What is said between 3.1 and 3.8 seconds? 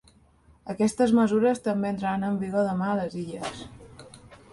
Illes.